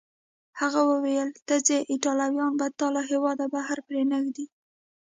هغه 0.59 0.81
وویل: 0.91 1.29
ته 1.47 1.55
ځې، 1.65 1.77
ایټالویان 1.91 2.51
به 2.59 2.67
تا 2.79 2.87
له 2.95 3.01
هیواده 3.09 3.45
بهر 3.53 3.77
پرېنږدي. 3.87 4.45